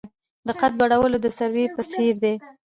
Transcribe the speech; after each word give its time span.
د 0.47 0.49
قد 0.59 0.71
لوړوالی 0.79 1.17
د 1.21 1.27
سروې 1.37 1.65
په 1.75 1.81
څیر 1.91 2.15
دی. 2.23 2.35